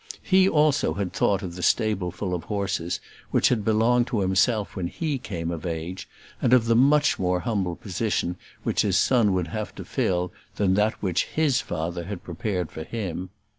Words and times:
He 0.23 0.49
also 0.49 0.95
had 0.95 1.13
thought 1.13 1.43
of 1.43 1.53
the 1.53 1.61
stableful 1.61 2.33
of 2.33 2.45
horses 2.45 2.99
which 3.29 3.49
had 3.49 3.63
belonged 3.63 4.07
to 4.07 4.21
himself 4.21 4.75
when 4.75 4.87
he 4.87 5.19
came 5.19 5.51
of 5.51 5.63
age; 5.63 6.09
and 6.41 6.53
of 6.53 6.65
the 6.65 6.75
much 6.75 7.19
more 7.19 7.41
humble 7.41 7.75
position 7.75 8.35
which 8.63 8.81
his 8.81 8.97
son 8.97 9.31
would 9.33 9.49
have 9.49 9.75
to 9.75 9.85
fill 9.85 10.33
than 10.55 10.73
that 10.73 11.03
which 11.03 11.25
his 11.25 11.61
father 11.63 12.05
had 12.05 12.23
prepared 12.23 12.71
for 12.71 12.83
him. 12.83 13.29